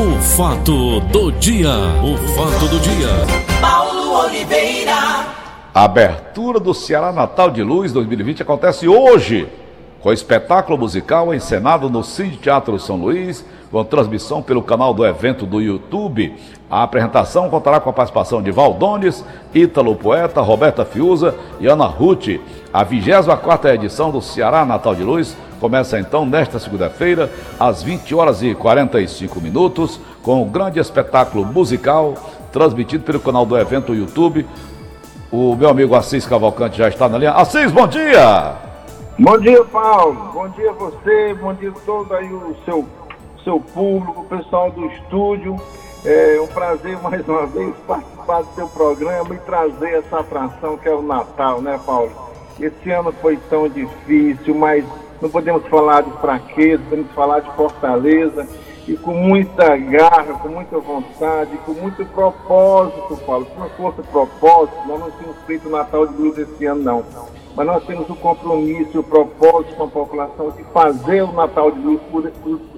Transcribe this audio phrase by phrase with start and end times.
[0.00, 1.68] O fato do dia,
[2.02, 3.06] o fato do dia.
[3.60, 4.94] Paulo Oliveira.
[5.74, 9.46] A abertura do Ceará Natal de Luz 2020 acontece hoje,
[10.00, 15.44] com espetáculo musical encenado no Cine Teatro São Luís, com transmissão pelo canal do evento
[15.44, 16.34] do YouTube.
[16.70, 19.22] A apresentação contará com a participação de Valdones,
[19.54, 22.40] Ítalo Poeta, Roberta Fiuza e Ana Ruth.
[22.72, 28.42] A 24 edição do Ceará Natal de Luz começa então nesta segunda-feira, às 20 horas
[28.42, 32.14] e 45 minutos, com um grande espetáculo musical
[32.50, 34.46] transmitido pelo canal do evento YouTube.
[35.30, 37.32] O meu amigo Assis Cavalcante já está na linha.
[37.32, 38.54] Assis, bom dia!
[39.18, 40.30] Bom dia, Paulo.
[40.32, 42.88] Bom dia a você, bom dia a todo aí o seu
[43.44, 45.56] seu público, o pessoal do estúdio.
[46.04, 50.88] É um prazer mais uma vez participar do seu programa e trazer essa atração que
[50.88, 52.10] é o Natal, né, Paulo?
[52.58, 54.84] Esse ano foi tão difícil, mas
[55.20, 58.46] não podemos falar de fraqueza, podemos falar de fortaleza
[58.88, 63.46] e com muita garra, com muita vontade, com muito propósito, Paulo.
[63.52, 67.04] Se não fosse propósito, nós não tínhamos feito o Natal de Luz esse ano, não.
[67.54, 71.80] Mas nós temos o compromisso, o propósito com a população de fazer o Natal de
[71.80, 72.00] Luz.
[72.10, 72.30] Por,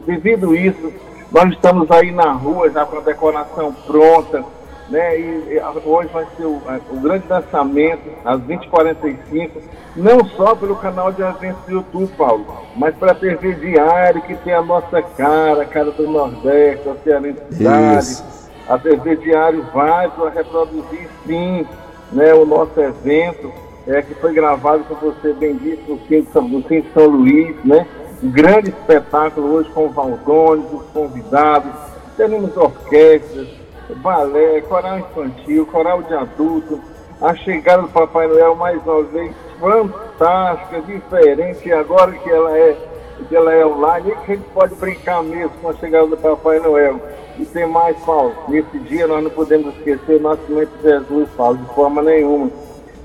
[0.04, 0.92] devido isso,
[1.30, 4.44] nós estamos aí na rua já com a decoração pronta.
[4.92, 5.18] Né?
[5.18, 9.50] E, e hoje vai ser o, o, grande lançamento, às 20h45,
[9.96, 14.36] não só pelo canal de eventos do YouTube, Paulo, mas para a TV Diário, que
[14.36, 18.22] tem a nossa cara, a cara do Nordeste, a Cearensidade.
[18.68, 21.66] A TV Diário vai para reproduzir, sim,
[22.12, 23.50] né, o nosso evento
[23.86, 27.86] é, que foi gravado, como você bem disse, no Cine de São Luís, né?
[28.22, 31.72] Um grande espetáculo hoje com o Valdones, os convidados,
[32.14, 33.61] teremos orquestras,
[33.96, 36.80] balé, coral infantil, coral de adulto,
[37.20, 42.76] a chegada do Papai Noel mais uma vez fantástica, diferente, agora que ela é
[43.28, 46.16] que ela é online, e que a gente pode brincar mesmo com a chegada do
[46.16, 47.00] Papai Noel.
[47.38, 51.56] E tem mais, Paulo, nesse dia nós não podemos esquecer o nascimento de Jesus, Paulo,
[51.58, 52.50] de forma nenhuma.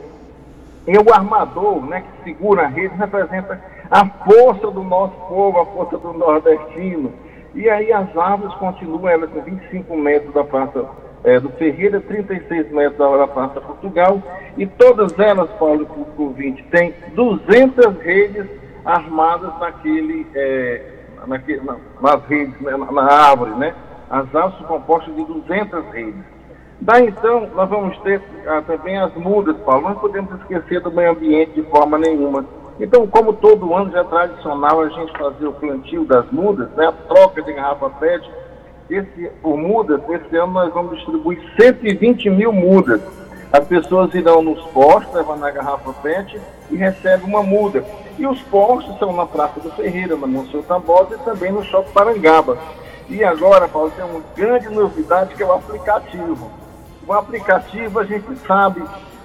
[0.86, 3.60] E o armador, né, que segura a rede, representa
[3.90, 7.12] a força do nosso povo, a força do nordestino.
[7.54, 10.86] E aí as árvores continuam, elas com 25 metros da Praça
[11.24, 14.22] é, do Ferreira, 36 metros da, da Praça Portugal,
[14.56, 15.86] e todas elas, Paulo
[16.16, 18.46] por 20, tem 200 redes
[18.84, 20.82] armadas naquele, é,
[21.26, 23.74] naquele na, nas redes, né, na, na árvore, né?
[24.10, 26.34] As árvores são compostas de 200 redes.
[26.80, 29.88] Daí então, nós vamos ter ah, também as mudas, Paulo.
[29.88, 32.44] Não podemos esquecer do meio ambiente de forma nenhuma.
[32.78, 36.86] Então, como todo ano já é tradicional a gente fazer o plantio das mudas, né,
[36.86, 38.28] a troca de garrafa PET,
[38.90, 43.00] esse, por mudas, esse ano nós vamos distribuir 120 mil mudas.
[43.52, 46.40] As pessoas irão nos postos, levando a garrafa PET
[46.70, 47.84] e recebem uma muda.
[48.18, 51.92] E os postos são na Praça do Ferreira, na Monsenhor Tabosa e também no Shopping
[51.92, 52.58] Parangaba.
[53.08, 56.50] E agora, Paulo, tem uma grande novidade que é o aplicativo.
[57.06, 58.82] O aplicativo a gente sabe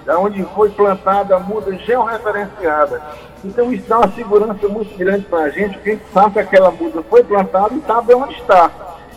[0.08, 3.02] onde foi plantada a muda georreferenciada.
[3.44, 6.38] Então isso dá uma segurança muito grande para a gente, porque a gente sabe que
[6.40, 8.70] aquela muda foi plantada e sabe onde está.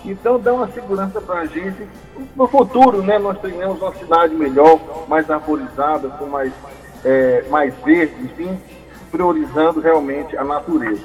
[0.06, 1.88] Então dá uma segurança para a gente.
[2.36, 6.52] No futuro, né, nós tenhamos uma cidade melhor, mais arborizada, com mais,
[7.06, 8.60] é, mais verde, enfim,
[9.12, 11.02] priorizando realmente a natureza.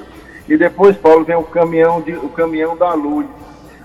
[0.49, 3.27] E depois, Paulo, vem o caminhão, de, o caminhão da luz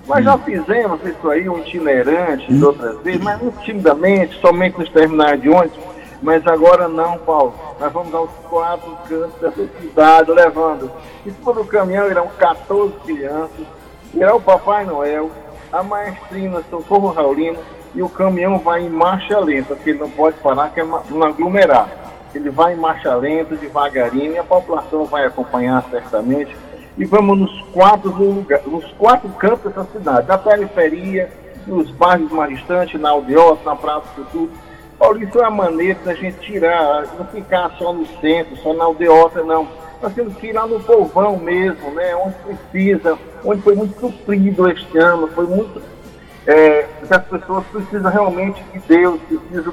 [0.07, 4.89] Nós já fizemos isso aí, um itinerante de outras vezes, mas muito timidamente, somente nos
[4.89, 5.93] terminais de ônibus.
[6.21, 7.53] Mas agora não, Paulo.
[7.79, 10.89] Nós vamos aos quatro cantos dessa cidade, levando.
[11.25, 13.65] E se for no caminhão, irão 14 crianças,
[14.13, 15.31] irá o Papai Noel,
[15.71, 17.59] a maestrina Socorro Raulino,
[17.95, 21.23] e o caminhão vai em marcha lenta, porque ele não pode parar, que é não
[21.23, 21.87] aglomerar.
[22.33, 26.55] Ele vai em marcha lenta, devagarinho, e a população vai acompanhar certamente
[26.97, 28.11] e vamos nos quatro,
[28.67, 31.29] nos quatro cantos dessa cidade, na periferia,
[31.65, 34.51] nos bairros mais distantes, na Aldeota, na Praça do Futuro.
[34.99, 38.83] Paulo, isso é uma maneira da gente tirar, não ficar só no centro, só na
[38.83, 39.67] Aldeota, não.
[40.03, 44.69] Nós temos que ir lá no povão mesmo, né, onde precisa, onde foi muito sofrido
[44.69, 45.81] este ano, foi muito
[46.45, 49.71] é, as pessoas precisam realmente de Deus, precisam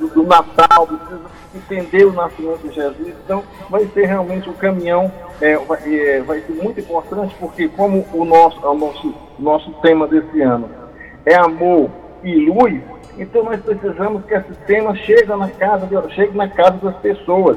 [0.00, 3.14] do, do Natal, precisam entender o nascimento de Jesus.
[3.24, 8.04] Então, vai ser realmente um caminhão, é, vai, é, vai, ser muito importante, porque como
[8.12, 10.68] o nosso, o nosso, nosso tema desse ano
[11.24, 11.88] é amor
[12.24, 12.82] e luz,
[13.16, 17.56] então nós precisamos que esse tema chegue na casa, chegue na casa das pessoas,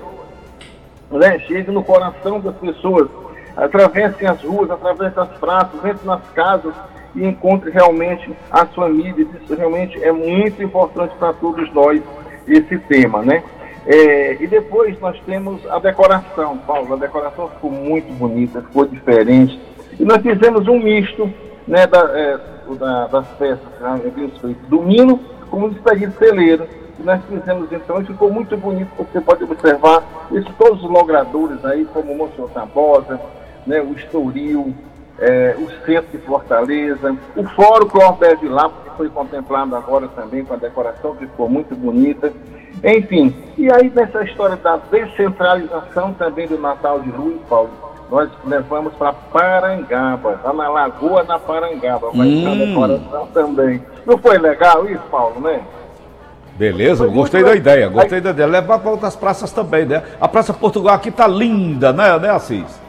[1.18, 1.40] né?
[1.40, 3.08] chegue no coração das pessoas,
[3.56, 6.74] atravessem as ruas, através das praças, entre nas casas,
[7.16, 9.28] e encontre realmente as famílias.
[9.42, 12.02] Isso realmente é muito importante para todos nós,
[12.48, 13.44] esse tema, né?
[13.86, 16.94] É, e depois nós temos a decoração, Paulo.
[16.94, 19.60] A decoração ficou muito bonita, ficou diferente.
[20.00, 21.32] E nós fizemos um misto
[21.68, 22.40] né, da, é,
[22.76, 25.20] da, das peças né, do Mino
[25.50, 26.68] com o despedido celeiro.
[27.02, 28.92] E nós fizemos então, e ficou muito bonito.
[28.96, 33.20] Você pode observar isso, todos os logradores aí, como o Monsenhor Tabosa,
[33.66, 34.72] né, o Estoril,
[35.20, 40.46] é, o centro de Fortaleza, o Fórum Clóvis de Lá, que foi contemplado agora também
[40.46, 42.32] com a decoração, que ficou muito bonita.
[42.84, 47.70] Enfim, e aí nessa história da descentralização também do Natal de Luz, Paulo,
[48.12, 52.52] nós levamos para Parangaba, lá na Lagoa da Parangaba, vai hum.
[52.52, 53.82] a decoração também.
[54.06, 55.62] Não foi legal isso, Paulo, né?
[56.62, 58.48] Beleza, gostei da ideia, gostei da ideia.
[58.48, 60.04] Levar para outras praças também, né?
[60.22, 62.80] A Praça Portugal aqui tá linda, né, né Assis?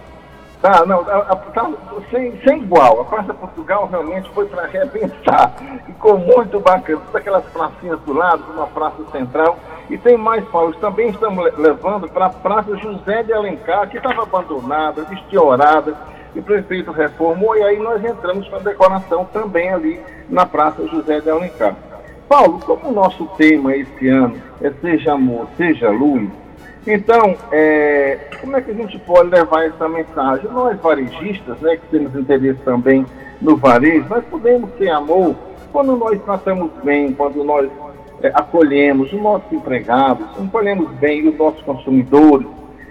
[0.60, 1.70] Tá, não, tá
[2.10, 3.00] sem, sem igual.
[3.00, 5.54] A Praça Portugal realmente foi para arrebentar.
[5.86, 6.98] Ficou muito bacana.
[6.98, 9.56] Todas aquelas pracinhas do lado, uma praça central.
[9.88, 14.22] E tem mais, Paulo, também estamos levando para a Praça José de Alencar, que estava
[14.24, 15.94] abandonada, destiorada,
[16.34, 19.98] e o prefeito reformou, e aí nós entramos com a decoração também ali
[20.28, 21.74] na Praça José de Alencar.
[22.32, 26.30] Paulo, como o nosso tema esse ano é Seja Amor, Seja Luz,
[26.86, 30.50] então, é, como é que a gente pode levar essa mensagem?
[30.50, 33.04] Nós, varejistas, né, que temos interesse também
[33.38, 35.36] no varejo, nós podemos ter amor
[35.70, 37.70] quando nós tratamos bem, quando nós
[38.22, 42.48] é, acolhemos os nossos empregados, acolhemos bem os nossos consumidores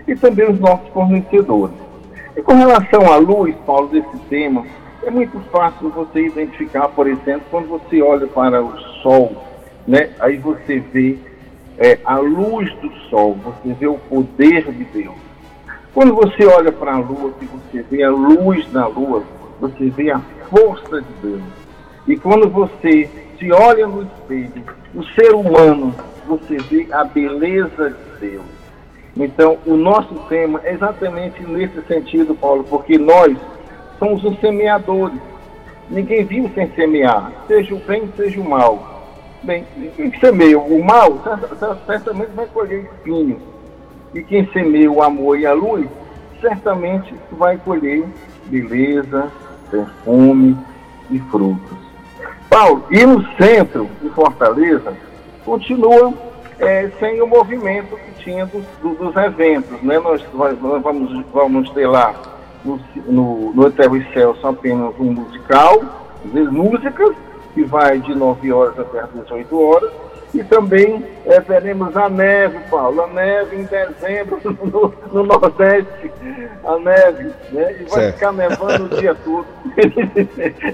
[0.07, 1.75] e também os nossos fornecedores.
[2.37, 4.63] E com relação à luz, Paulo, desse tema,
[5.03, 9.43] é muito fácil você identificar, por exemplo, quando você olha para o sol,
[9.87, 11.17] né, aí você vê
[11.77, 15.15] é, a luz do sol, você vê o poder de Deus.
[15.93, 19.23] Quando você olha para a lua, e você vê a luz da lua,
[19.59, 20.19] você vê a
[20.49, 21.43] força de Deus.
[22.07, 24.63] E quando você se olha no espelho,
[24.93, 25.93] o ser humano,
[26.27, 28.45] você vê a beleza de Deus.
[29.17, 33.35] Então, o nosso tema é exatamente nesse sentido, Paulo, porque nós
[33.99, 35.19] somos os semeadores.
[35.89, 38.90] Ninguém vive sem semear, seja o bem, seja o mal.
[39.43, 39.65] Bem,
[39.95, 41.19] quem semeia o mal,
[41.85, 43.41] certamente vai colher espinhos.
[44.13, 45.87] E quem semeia o amor e a luz,
[46.39, 48.05] certamente vai colher
[48.45, 49.31] beleza,
[49.69, 50.57] perfume
[51.09, 51.77] e frutos.
[52.49, 54.93] Paulo, e no centro de Fortaleza,
[55.45, 56.13] continua
[56.59, 59.81] é, sem o movimento que tinha dos, dos eventos.
[59.81, 59.97] Né?
[59.99, 62.13] Nós, nós vamos, vamos ter lá
[62.63, 65.81] no, no, no Eterno Celso apenas um musical,
[66.51, 67.15] músicas,
[67.53, 69.91] que vai de 9 horas até as 18 horas.
[70.33, 76.11] E também é, teremos a neve, Paulo, a neve em dezembro no, no Nordeste,
[76.63, 77.75] a neve, né?
[77.79, 78.13] E vai certo.
[78.13, 79.45] ficar nevando o dia todo.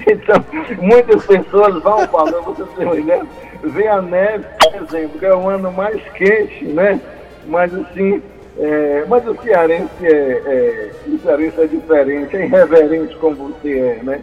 [0.08, 0.46] então,
[0.80, 3.26] muitas pessoas vão, Paulo, você tem uma ideia,
[3.64, 7.02] ver a neve em dezembro, que é o ano mais quente, né?
[7.48, 8.22] Mas assim,
[8.60, 14.04] é, mas o cearense é, é, o cearense é diferente, é irreverente como você é,
[14.04, 14.22] né?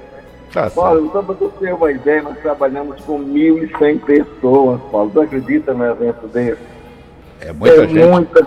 [0.55, 5.11] Tá Paulo, só para você ter uma ideia, nós trabalhamos com 1.100 pessoas, Paulo.
[5.11, 6.63] Você acredita num evento desse?
[7.41, 8.09] É muita é gente.
[8.09, 8.43] Muita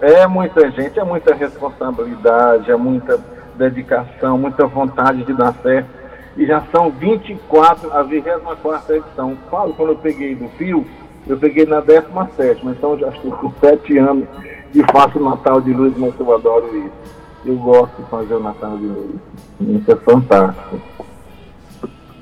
[0.00, 3.20] é muita gente, é muita responsabilidade, é muita
[3.54, 5.88] dedicação, muita vontade de dar certo.
[6.36, 9.38] E já são 24, a 24 edição.
[9.48, 10.84] Paulo, quando eu peguei do fio,
[11.28, 14.26] eu peguei na 17, então já estou com 7 anos
[14.74, 17.16] e faço Natal de Luz, mas eu adoro isso.
[17.46, 19.14] Eu gosto de fazer o Natal de Luz.
[19.60, 21.07] Isso é fantástico.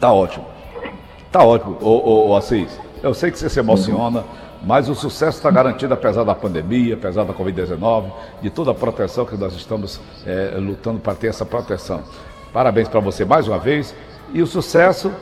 [0.00, 0.44] Tá ótimo.
[1.32, 2.78] Tá ótimo, ô, ô, Assis.
[3.02, 4.24] Eu sei que você se emociona,
[4.62, 8.10] mas o sucesso está garantido apesar da pandemia, apesar da Covid-19,
[8.40, 12.02] de toda a proteção que nós estamos é, lutando para ter essa proteção.
[12.52, 13.94] Parabéns para você mais uma vez.
[14.32, 15.12] E o sucesso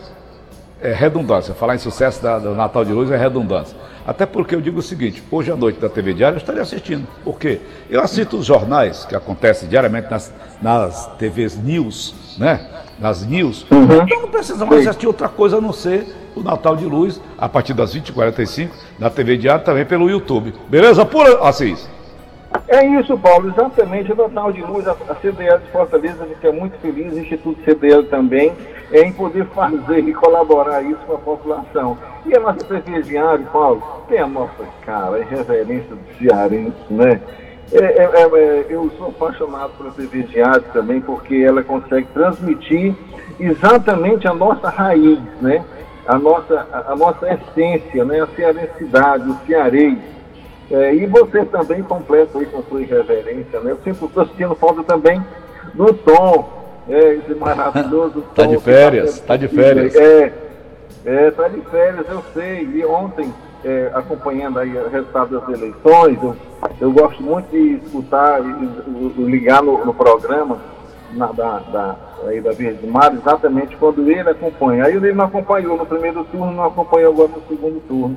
[0.80, 1.54] é redundância.
[1.54, 3.76] Falar em sucesso da, do Natal de Luz é redundância.
[4.06, 7.06] Até porque eu digo o seguinte: hoje à noite da TV Diário eu estaria assistindo.
[7.22, 7.60] Por quê?
[7.88, 12.68] Eu assisto os jornais que acontecem diariamente nas, nas TVs News, né?
[12.98, 13.66] Nas News.
[13.70, 13.84] Uhum.
[13.84, 17.74] Então não precisamos assistir outra coisa a não ser o Natal de Luz, a partir
[17.74, 18.68] das 20h45,
[18.98, 20.52] na TV Diário também pelo YouTube.
[20.68, 21.88] Beleza, pura, Assis?
[22.68, 24.12] É isso, Paulo, exatamente.
[24.12, 28.52] O Natal de Luz, a CDL de Fortaleza fica muito feliz, o Instituto CDL também,
[28.92, 31.98] em poder fazer e colaborar isso com a população.
[32.26, 37.20] E a nossa presidiária, Paulo, tem a nossa cara, é reverência do cearense, né?
[37.72, 40.26] É, é, é, é eu sou apaixonado pela TV
[40.72, 42.94] também, porque ela consegue transmitir
[43.38, 45.64] exatamente a nossa raiz, né?
[46.06, 48.20] A nossa, a, a nossa essência, né?
[48.20, 49.98] A cearensidade, o cearês.
[50.70, 53.72] É, e você também completa aí com sua irreverência, né?
[53.72, 55.22] Eu sempre estou sentindo falta também
[55.74, 56.48] do tom,
[56.88, 58.42] é, esse maravilhoso tom.
[58.42, 59.94] Está de férias, está de férias.
[59.94, 60.32] É,
[61.04, 62.62] é, tá de férias, eu sei.
[62.74, 66.36] E ontem, é, acompanhando aí o resultado das eleições, eu,
[66.80, 70.58] eu gosto muito de escutar e, ligar no, no programa
[71.12, 74.84] na, da, da, aí da Verde Mar, exatamente quando ele acompanha.
[74.84, 78.16] Aí ele não acompanhou no primeiro turno, não acompanhou agora no segundo turno.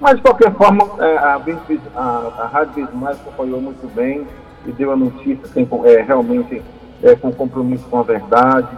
[0.00, 1.40] Mas, de qualquer forma, é, a,
[1.94, 2.00] a,
[2.42, 4.26] a Rádio Bismar acompanhou muito bem
[4.66, 6.62] e deu a notícia sem, é, realmente
[7.02, 8.68] é, com compromisso com a verdade.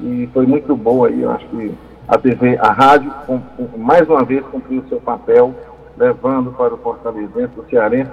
[0.00, 1.74] E foi muito boa aí, eu acho que
[2.06, 5.54] a TV, a rádio, com, com, mais uma vez cumpriu o seu papel,
[5.96, 8.10] levando para o fortalezense, o cearense,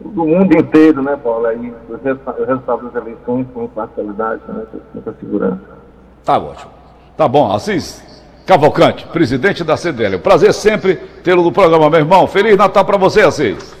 [0.00, 2.02] do mundo inteiro, né, Paulo, aí, os
[2.46, 5.60] resultados das eleições com imparcialidade, né, muita segurança.
[6.24, 6.72] Tá ótimo.
[7.16, 8.02] Tá bom, Assis,
[8.50, 10.18] Cavalcante, presidente da CDL.
[10.18, 12.26] Prazer sempre tê-lo no programa, meu irmão.
[12.26, 13.76] Feliz Natal para você, Assis.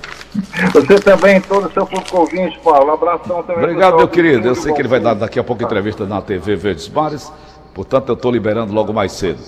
[0.72, 2.88] Você também, todo o seu público ouvinte, Paulo.
[2.88, 3.64] Um abração também.
[3.64, 4.46] Obrigado, meu querido.
[4.46, 7.32] Eu sei que ele vai dar daqui a pouco entrevista na TV Verdes Mares,
[7.74, 9.40] portanto eu estou liberando logo mais cedo.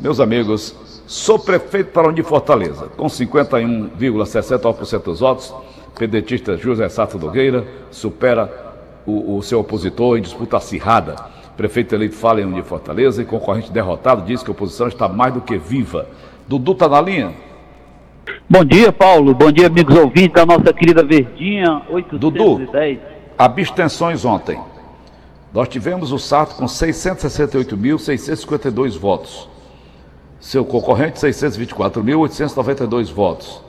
[0.00, 0.74] Meus amigos,
[1.06, 5.54] sou prefeito para de Fortaleza, com 51,69% dos votos.
[5.98, 8.50] Pedetista José Sato Nogueira supera
[9.04, 11.16] o, o seu opositor em disputa acirrada.
[11.60, 15.34] Prefeito eleito fala em de Fortaleza e concorrente derrotado diz que a oposição está mais
[15.34, 16.08] do que viva.
[16.48, 17.34] Dudu está na linha?
[18.48, 19.34] Bom dia, Paulo.
[19.34, 22.18] Bom dia, amigos ouvintes da nossa querida Verdinha 810.
[22.18, 22.66] Dudu,
[23.36, 24.58] abstenções ontem.
[25.52, 29.46] Nós tivemos o Sarto com 668.652 votos.
[30.40, 33.60] Seu concorrente, 624.892 votos.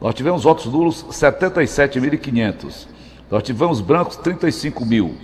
[0.00, 2.88] Nós tivemos votos nulos, 77.500.
[3.30, 5.14] Nós tivemos brancos, 35 mil.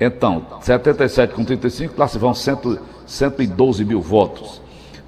[0.00, 4.62] Então, 77 com 35, lá se vão 100, 112 mil votos.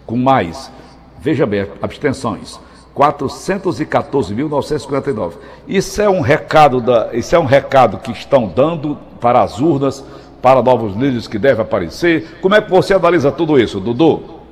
[0.04, 0.70] Com mais,
[1.18, 2.60] veja bem, abstenções.
[2.94, 5.32] 414.959.
[5.66, 10.04] Isso é um recado da, isso é um recado que estão dando para as urnas,
[10.42, 12.38] para novos líderes que devem aparecer.
[12.42, 14.42] Como é que você analisa tudo isso, Dudu?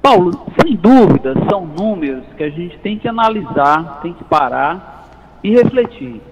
[0.00, 5.08] Paulo, sem dúvida, são números que a gente tem que analisar, tem que parar
[5.42, 6.22] e refletir.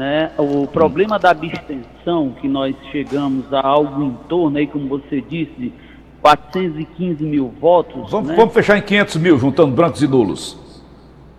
[0.00, 0.30] Né?
[0.38, 5.74] O problema da abstenção, que nós chegamos a algo em torno, aí, como você disse,
[6.22, 8.10] 415 mil votos.
[8.10, 8.34] Vamos, né?
[8.34, 10.58] vamos fechar em 500 mil, juntando brancos e nulos.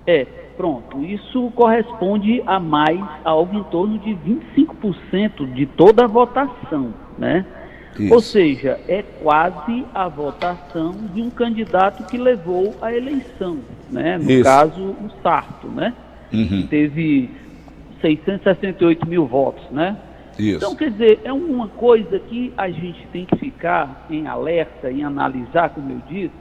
[0.05, 0.25] É,
[0.55, 1.03] pronto.
[1.03, 7.43] Isso corresponde a mais, a algo em torno de 25% de toda a votação, né?
[7.99, 8.13] Isso.
[8.13, 13.57] Ou seja, é quase a votação de um candidato que levou a eleição,
[13.89, 14.19] né?
[14.19, 14.43] No Isso.
[14.43, 15.95] caso, o Sarto, né?
[16.31, 16.67] Uhum.
[16.67, 17.41] Teve
[18.01, 19.97] 668 mil votos, né?
[20.37, 20.57] Isso.
[20.57, 25.03] Então, quer dizer, é uma coisa que a gente tem que ficar em alerta, em
[25.03, 26.33] analisar, como eu disse,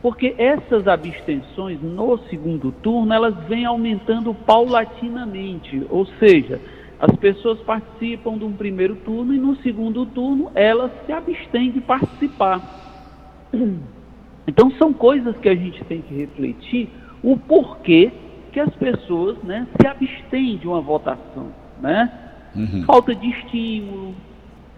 [0.00, 6.60] porque essas abstenções no segundo turno, elas vêm aumentando paulatinamente, ou seja,
[6.98, 11.80] as pessoas participam de um primeiro turno e no segundo turno elas se abstêm de
[11.80, 12.60] participar.
[14.44, 16.88] Então são coisas que a gente tem que refletir
[17.22, 18.10] o porquê
[18.52, 21.48] que as pessoas né, se abstêm de uma votação.
[21.80, 22.10] Né?
[22.54, 22.84] Uhum.
[22.84, 24.14] Falta de estímulo.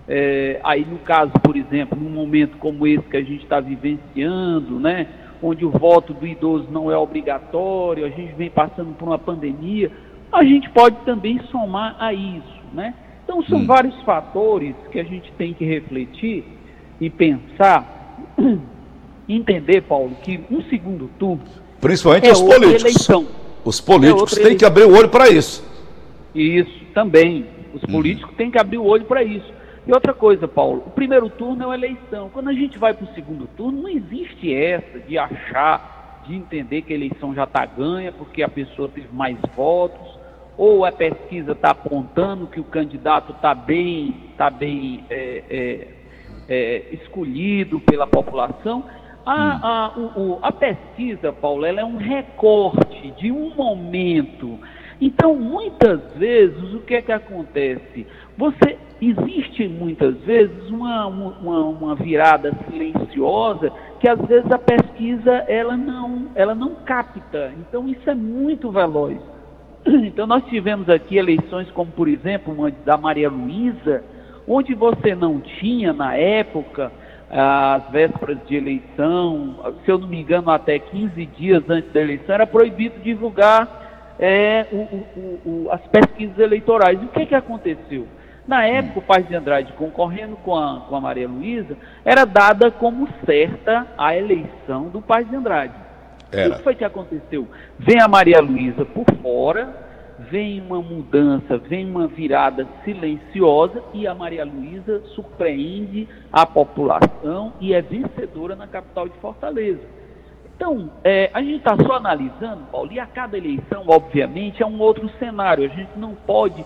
[0.06, 4.78] É, aí no caso, por exemplo, num momento como esse que a gente está vivenciando,
[4.78, 5.08] né,
[5.42, 9.90] onde o voto do idoso não é obrigatório, a gente vem passando por uma pandemia,
[10.30, 12.54] a gente pode também somar a isso.
[12.72, 12.94] Né?
[13.24, 13.66] Então são uhum.
[13.66, 16.44] vários fatores que a gente tem que refletir
[17.00, 18.28] e pensar,
[19.28, 21.42] entender, Paulo, que um segundo turno.
[21.80, 22.82] Principalmente é os políticos.
[22.82, 23.43] Eleição.
[23.64, 25.64] Os políticos é têm que abrir o olho para isso.
[26.34, 27.46] Isso, também.
[27.72, 27.90] Os uhum.
[27.90, 29.52] políticos têm que abrir o olho para isso.
[29.86, 32.30] E outra coisa, Paulo, o primeiro turno é uma eleição.
[32.32, 36.82] Quando a gente vai para o segundo turno, não existe essa de achar, de entender
[36.82, 40.18] que a eleição já está ganha porque a pessoa teve mais votos,
[40.56, 45.88] ou a pesquisa está apontando que o candidato está bem, tá bem é, é,
[46.48, 48.84] é, escolhido pela população.
[49.26, 54.58] A, a, o, a pesquisa, Paulo, ela é um recorte de um momento.
[55.00, 58.06] Então, muitas vezes, o que é que acontece?
[58.36, 65.76] Você existe muitas vezes uma, uma, uma, virada silenciosa que às vezes a pesquisa ela
[65.76, 67.52] não, ela não capta.
[67.58, 69.18] Então isso é muito veloz.
[69.86, 74.02] Então nós tivemos aqui eleições como por exemplo uma da Maria Luísa,
[74.48, 76.90] onde você não tinha na época
[77.30, 82.34] as vésperas de eleição, se eu não me engano até 15 dias antes da eleição
[82.34, 87.00] era proibido divulgar é, o, o, o, as pesquisas eleitorais.
[87.00, 88.06] E o que, que aconteceu?
[88.46, 92.70] Na época, o Paz de Andrade, concorrendo com a, com a Maria Luísa, era dada
[92.70, 95.72] como certa a eleição do Paz de Andrade.
[96.30, 96.50] Era.
[96.50, 97.48] O que foi que aconteceu?
[97.78, 99.83] Vem a Maria Luísa por fora,
[100.30, 107.72] vem uma mudança, vem uma virada silenciosa e a Maria Luísa surpreende a população e
[107.74, 109.82] é vencedora na capital de Fortaleza.
[110.56, 114.80] Então, é, a gente está só analisando, Paulo, e a cada eleição, obviamente, é um
[114.80, 115.64] outro cenário.
[115.64, 116.64] A gente não pode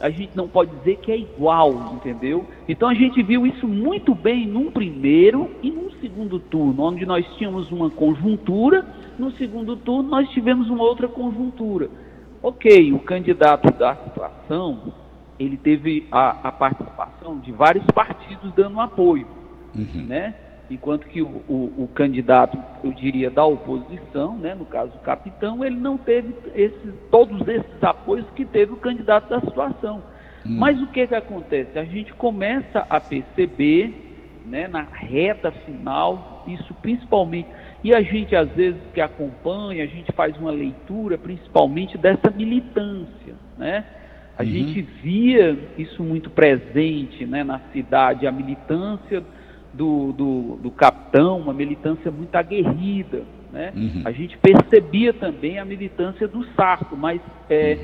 [0.00, 2.46] a gente não pode dizer que é igual, entendeu?
[2.66, 7.26] Então a gente viu isso muito bem num primeiro e num segundo turno, onde nós
[7.36, 8.82] tínhamos uma conjuntura,
[9.18, 11.90] no segundo turno nós tivemos uma outra conjuntura.
[12.42, 14.92] Ok, o candidato da situação,
[15.38, 19.26] ele teve a, a participação de vários partidos dando apoio,
[19.74, 20.06] uhum.
[20.06, 20.34] né?
[20.70, 25.64] enquanto que o, o, o, candidato, eu diria, da oposição, né, no caso o capitão,
[25.64, 30.00] ele não teve esses, todos esses apoios que teve o candidato da situação.
[30.46, 30.56] Hum.
[30.58, 31.76] Mas o que, que acontece?
[31.76, 37.48] A gente começa a perceber, né, na reta final, isso principalmente,
[37.82, 43.34] e a gente às vezes que acompanha, a gente faz uma leitura principalmente dessa militância,
[43.58, 43.84] né?
[44.38, 44.48] A uhum.
[44.48, 49.22] gente via isso muito presente né, na cidade, a militância
[49.72, 53.22] do, do, do capitão, uma militância muito aguerrida.
[53.52, 53.70] Né?
[53.76, 54.02] Uhum.
[54.04, 57.76] A gente percebia também a militância do Sarto, mas é,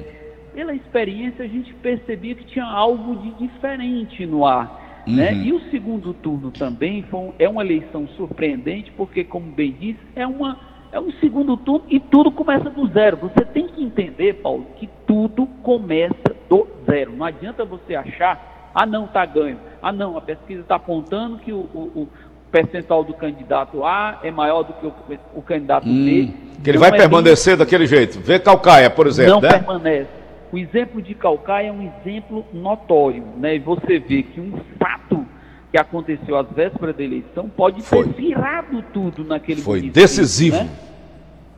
[0.54, 4.85] pela experiência a gente percebia que tinha algo de diferente no ar.
[5.06, 5.30] Né?
[5.32, 5.36] Uhum.
[5.38, 5.44] Né?
[5.44, 10.26] E o segundo turno também foi, é uma eleição surpreendente, porque, como bem disse, é,
[10.26, 10.58] uma,
[10.92, 13.16] é um segundo turno e tudo começa do zero.
[13.18, 17.12] Você tem que entender, Paulo, que tudo começa do zero.
[17.16, 19.58] Não adianta você achar ah, não, está ganho.
[19.80, 22.08] Ah, não, a pesquisa está apontando que o, o, o,
[22.52, 24.92] percentual do candidato A é maior do que o,
[25.34, 26.30] o candidato hum, B.
[26.62, 27.64] Que ele vai é permanecer bem...
[27.64, 28.20] daquele jeito.
[28.20, 29.36] Vê Calcaia, por exemplo.
[29.36, 29.48] Não né?
[29.48, 30.10] permanece.
[30.56, 33.22] O exemplo de Calcaia é um exemplo notório.
[33.36, 33.56] Né?
[33.56, 35.26] E você vê que um fato
[35.70, 38.04] que aconteceu às vésperas da eleição pode Foi.
[38.04, 40.56] ter virado tudo naquele Foi decisivo.
[40.56, 40.70] Né?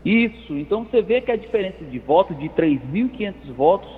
[0.05, 0.53] Isso.
[0.53, 3.89] Então você vê que a diferença de voto de 3.500 votos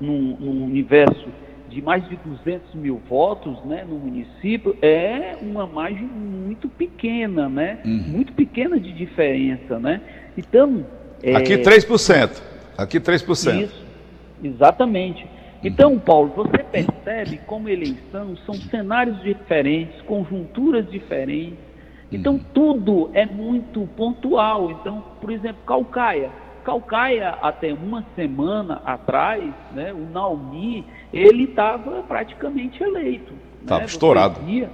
[0.00, 1.28] no, no universo
[1.68, 7.78] de mais de 200 mil votos né, no município é uma margem muito pequena, né?
[7.84, 8.04] Uhum.
[8.08, 10.00] Muito pequena de diferença, né?
[10.36, 10.84] Então...
[11.22, 11.36] É...
[11.36, 12.42] Aqui 3%.
[12.76, 13.64] Aqui 3%.
[13.64, 13.87] Isso,
[14.42, 15.26] exatamente.
[15.62, 15.98] Então, uhum.
[15.98, 21.58] Paulo, você percebe como eleição são cenários diferentes, conjunturas diferentes.
[22.10, 22.44] Então, uhum.
[22.54, 24.70] tudo é muito pontual.
[24.70, 26.30] Então, por exemplo, Calcaia
[26.68, 33.32] Calcaia, até uma semana atrás, né, o Naumi, ele estava praticamente eleito.
[33.62, 33.86] Estava né?
[33.86, 34.40] estourado.
[34.40, 34.70] Via,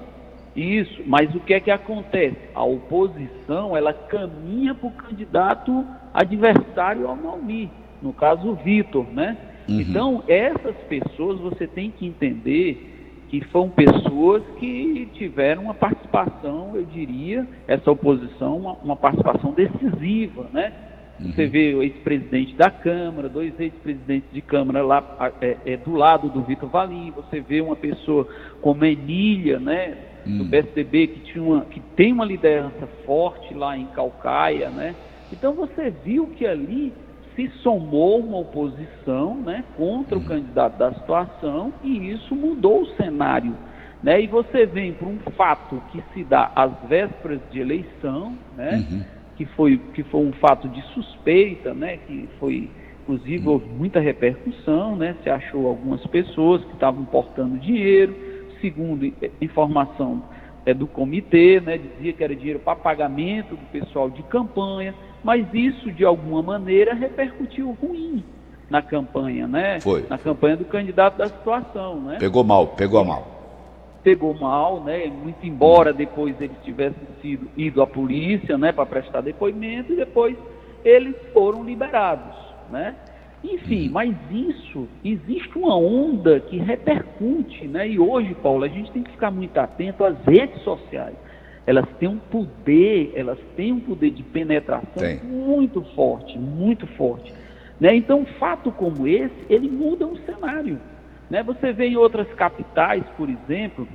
[0.57, 2.37] isso, mas o que é que acontece?
[2.53, 7.70] A oposição, ela caminha para o candidato adversário ao Naumi,
[8.03, 9.37] no caso o Vitor, né?
[9.68, 9.81] Uhum.
[9.81, 12.92] Então, essas pessoas você tem que entender
[13.29, 20.48] que foram pessoas que tiveram uma participação, eu diria, essa oposição, uma, uma participação decisiva,
[20.53, 20.72] né?
[21.20, 26.29] Você vê o ex-presidente da Câmara, dois ex-presidentes de Câmara lá é, é, do lado
[26.29, 28.27] do Vitor Valim, você vê uma pessoa
[28.61, 29.96] como Emília, né,
[30.27, 30.50] do hum.
[30.50, 34.94] PSDB, que, tinha uma, que tem uma liderança forte lá em Calcaia, né?
[35.33, 36.92] Então você viu que ali
[37.35, 40.25] se somou uma oposição né, contra o hum.
[40.25, 43.55] candidato da situação e isso mudou o cenário.
[44.03, 44.23] Né?
[44.23, 48.87] E você vem para um fato que se dá às vésperas de eleição, né?
[48.90, 52.70] Uhum que foi, que foi um fato de suspeita, né, que foi,
[53.03, 58.14] inclusive, houve muita repercussão, né, se achou algumas pessoas que estavam portando dinheiro,
[58.61, 60.23] segundo informação
[60.64, 65.46] é, do comitê, né, dizia que era dinheiro para pagamento do pessoal de campanha, mas
[65.54, 68.22] isso, de alguma maneira, repercutiu ruim
[68.68, 69.80] na campanha, né?
[69.80, 70.04] Foi.
[70.08, 72.18] Na campanha do candidato da situação, né?
[72.20, 73.26] Pegou mal, pegou mal.
[74.02, 75.06] pegou mal, né?
[75.06, 80.37] Muito embora depois eles tivessem sido ido à polícia, né, para prestar depoimento e depois
[80.84, 82.37] eles foram liberados,
[82.70, 82.94] né?
[83.42, 87.88] Enfim, mas isso existe uma onda que repercute, né?
[87.88, 91.14] E hoje, Paulo, a gente tem que ficar muito atento às redes sociais.
[91.66, 95.18] Elas têm um poder, elas têm um poder de penetração tem.
[95.22, 97.33] muito forte, muito forte.
[97.81, 97.96] Né?
[97.96, 100.79] Então, um fato como esse, ele muda o cenário.
[101.31, 101.42] Né?
[101.42, 103.88] Você vê em outras capitais, por exemplo,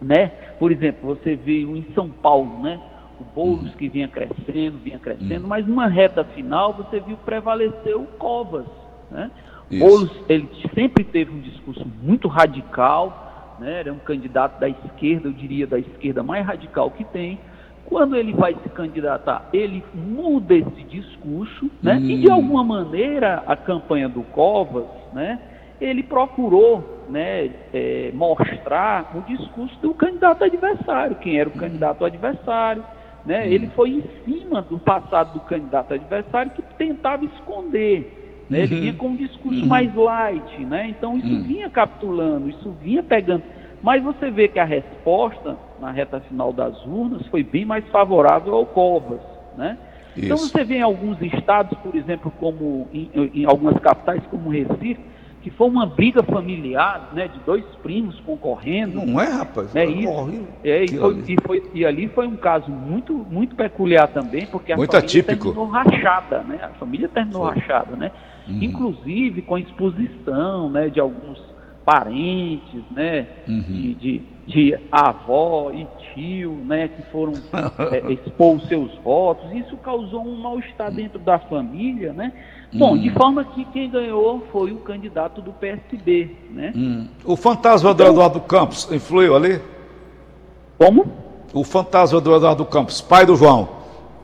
[0.00, 0.28] né?
[0.58, 2.80] Por exemplo, você vê em São Paulo, né?
[3.20, 3.76] O Boulos uhum.
[3.76, 5.48] que vinha crescendo, vinha crescendo, uhum.
[5.48, 8.66] mas numa reta final você viu prevalecer o Covas,
[9.10, 9.30] né?
[9.70, 13.80] Boulos, ele sempre teve um discurso muito radical, né?
[13.80, 17.38] Era um candidato da esquerda, eu diria da esquerda mais radical que tem.
[17.84, 21.96] Quando ele vai se candidatar, ele muda esse discurso, né?
[21.96, 22.10] Uhum.
[22.10, 25.38] E de alguma maneira a campanha do Covas, né?
[25.80, 32.84] ele procurou né, é, mostrar o discurso do candidato adversário, quem era o candidato adversário.
[33.26, 33.48] Né?
[33.50, 38.23] Ele foi em cima do passado do candidato adversário que tentava esconder.
[38.48, 38.62] Né?
[38.62, 38.80] Ele uhum.
[38.80, 39.66] vinha com um discurso uhum.
[39.66, 40.88] mais light, né?
[40.88, 41.42] então isso uhum.
[41.42, 43.42] vinha capitulando, isso vinha pegando.
[43.82, 48.54] Mas você vê que a resposta na reta final das urnas foi bem mais favorável
[48.54, 49.20] ao Covas.
[49.56, 49.76] Né?
[50.16, 55.00] Então você vê em alguns estados, por exemplo, como em, em algumas capitais como Recife,
[55.44, 59.04] que foi uma briga familiar, né, de dois primos concorrendo.
[59.04, 59.76] Não é, rapaz?
[59.76, 60.46] É isso.
[60.64, 64.72] É, e, foi, e, foi, e, ali foi um caso muito, muito peculiar também, porque
[64.72, 65.52] a muito família atípico.
[65.52, 66.60] terminou rachada, né?
[66.62, 67.56] A família terminou foi.
[67.56, 68.10] rachada, né?
[68.48, 68.62] Uhum.
[68.62, 71.38] Inclusive com a exposição, né, de alguns
[71.84, 73.60] parentes, né, uhum.
[73.60, 77.34] de, de, de, avó e tio, né, que foram
[77.92, 79.52] é, expor os seus votos.
[79.52, 82.32] Isso causou um mal-estar dentro da família, né?
[82.74, 82.98] Bom, hum.
[82.98, 86.72] de forma que quem ganhou foi o candidato do PSB, né?
[86.74, 87.06] Hum.
[87.24, 89.60] O fantasma então, do Eduardo Campos influiu ali?
[90.76, 91.06] Como?
[91.52, 93.68] O fantasma do Eduardo Campos, pai do João,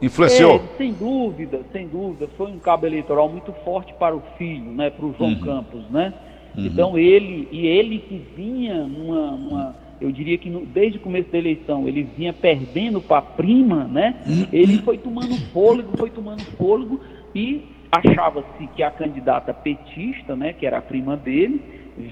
[0.03, 0.57] influenciou?
[0.57, 2.29] É, sem dúvida, sem dúvida.
[2.37, 4.91] Foi um cabo eleitoral muito forte para o filho, né?
[4.91, 5.41] Para o João uhum.
[5.41, 6.13] Campos, né?
[6.57, 6.67] Uhum.
[6.67, 11.31] Então ele, e ele que vinha numa, numa eu diria que no, desde o começo
[11.31, 14.17] da eleição ele vinha perdendo para a prima, né?
[14.27, 14.47] Uhum.
[14.53, 17.01] Ele foi tomando fôlego, foi tomando fôlego
[17.33, 21.61] e achava-se que a candidata petista, né, que era a prima dele,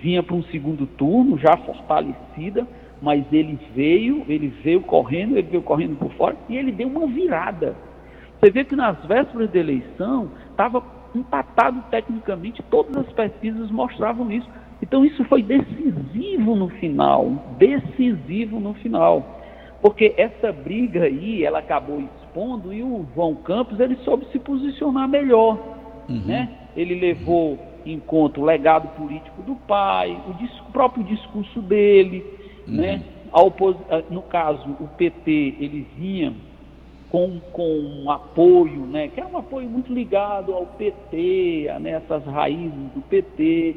[0.03, 2.67] vinha para um segundo turno já fortalecida,
[3.01, 7.07] mas ele veio, ele veio correndo, ele veio correndo por fora e ele deu uma
[7.07, 7.77] virada.
[8.41, 10.83] Você vê que nas vésperas da eleição estava
[11.15, 14.49] empatado tecnicamente, todas as pesquisas mostravam isso.
[14.83, 19.39] Então isso foi decisivo no final, decisivo no final.
[19.81, 22.01] Porque essa briga aí, ela acabou
[22.73, 25.59] e o João Campos ele soube se posicionar melhor,
[26.09, 26.23] uhum.
[26.25, 26.49] né?
[26.77, 32.25] Ele levou em conta o legado político do pai, o, dis o próprio discurso dele,
[32.67, 32.75] uhum.
[32.75, 33.03] né?
[34.11, 36.33] no caso, o PT ele vinha
[37.11, 39.09] com, com um apoio, né?
[39.09, 41.91] Que era um apoio muito ligado ao PT, a, né?
[41.91, 43.77] essas raízes do PT,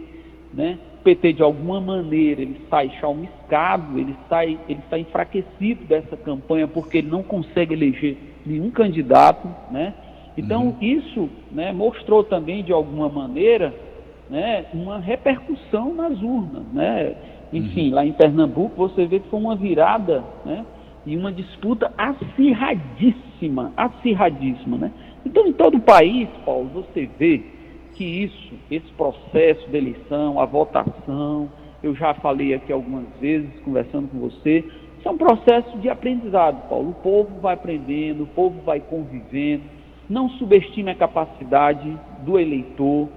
[0.54, 0.78] né?
[1.00, 6.68] O PT de alguma maneira ele sai chalmiscado, ele sai, ele sai enfraquecido dessa campanha
[6.68, 9.94] porque ele não consegue eleger nenhum candidato, né?
[10.38, 10.76] Então uhum.
[10.82, 13.74] isso né, mostrou também de alguma maneira
[14.30, 17.16] né, uma repercussão nas urnas, né?
[17.52, 17.96] Enfim, uhum.
[17.96, 20.66] lá em Pernambuco você vê que foi uma virada, né?
[21.06, 24.92] E uma disputa acirradíssima, acirradíssima, né?
[25.26, 27.44] Então em todo o país, Paulo, você vê
[27.94, 31.50] que isso, esse processo de eleição, a votação,
[31.84, 34.64] eu já falei aqui algumas vezes conversando com você,
[35.02, 36.92] isso é um processo de aprendizado, Paulo.
[36.92, 39.64] O povo vai aprendendo, o povo vai convivendo.
[40.08, 43.10] Não subestime a capacidade do eleitor.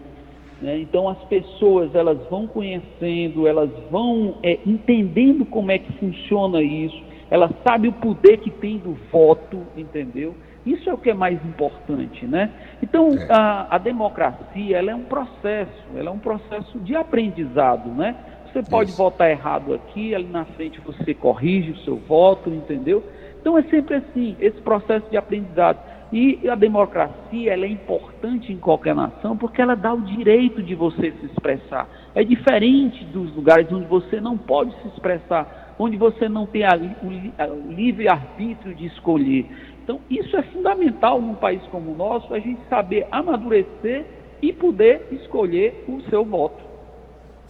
[0.63, 0.79] Né?
[0.79, 7.03] Então, as pessoas elas vão conhecendo, elas vão é, entendendo como é que funciona isso.
[7.31, 10.35] Elas sabem o poder que tem do voto, entendeu?
[10.65, 12.51] Isso é o que é mais importante, né?
[12.83, 13.27] Então, é.
[13.31, 18.17] a, a democracia, ela é um processo, ela é um processo de aprendizado, né?
[18.55, 18.99] Você pode Isso.
[18.99, 23.03] votar errado aqui, ali na frente você corrige o seu voto, entendeu?
[23.41, 25.81] Então é sempre assim, esse processo de aprendizado.
[26.13, 30.73] E a democracia ela é importante em qualquer nação porque ela dá o direito de
[30.77, 31.89] você se expressar.
[32.15, 36.77] É diferente dos lugares onde você não pode se expressar, onde você não tem a,
[36.77, 39.51] o, o livre-arbítrio de escolher.
[39.83, 44.05] Então, isso é fundamental num país como o nosso, a gente saber amadurecer
[44.41, 46.63] e poder escolher o seu voto.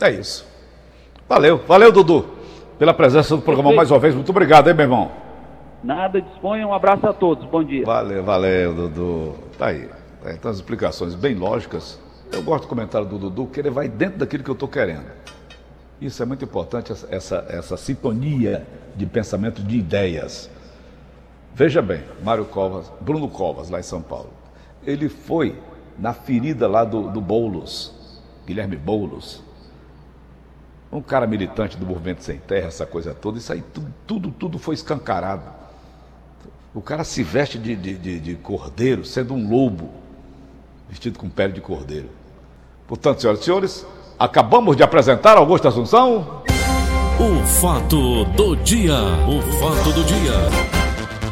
[0.01, 0.54] É isso.
[1.29, 2.27] Valeu, valeu, Dudu,
[2.79, 4.15] pela presença do programa mais uma vez.
[4.15, 5.11] Muito obrigado, hein, meu irmão?
[5.83, 6.67] Nada, disponha.
[6.67, 7.45] Um abraço a todos.
[7.47, 7.85] Bom dia.
[7.85, 9.35] Valeu, valeu, Dudu.
[9.59, 9.89] Tá aí.
[10.23, 11.99] Tá Então, as explicações bem lógicas.
[12.31, 15.07] Eu gosto do comentário do Dudu, que ele vai dentro daquilo que eu estou querendo.
[16.01, 20.51] Isso é muito importante, essa, essa sintonia de pensamento, de ideias.
[21.55, 24.31] Veja bem, Mário Covas, Bruno Covas, lá em São Paulo.
[24.87, 25.57] Ele foi
[25.99, 29.43] na ferida lá do, do Boulos, Guilherme Boulos.
[30.94, 34.59] Um cara militante do movimento sem terra, essa coisa toda, isso aí tudo, tudo, tudo
[34.61, 35.42] foi escancarado.
[36.72, 39.90] O cara se veste de, de, de, de cordeiro, sendo um lobo,
[40.88, 42.09] vestido com pele de cordeiro.
[42.87, 46.44] Portanto, senhoras e senhores, acabamos de apresentar Augusto Assunção.
[47.18, 48.94] O fato do dia.
[48.94, 50.74] O fato do dia.